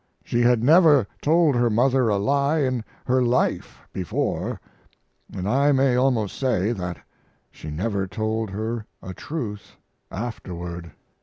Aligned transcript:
She 0.23 0.41
had 0.41 0.63
never 0.63 1.07
told 1.21 1.53
her 1.53 1.69
mother 1.69 2.09
a 2.09 2.17
lie 2.17 2.57
in 2.61 2.83
her 3.05 3.21
life 3.21 3.81
before, 3.93 4.59
and 5.31 5.47
I 5.47 5.71
may 5.73 5.95
almost 5.95 6.39
say 6.39 6.71
that 6.71 6.97
she 7.51 7.69
never 7.69 8.07
told 8.07 8.49
her 8.49 8.87
a 9.03 9.13
truth 9.13 9.75
afterward. 10.09 10.89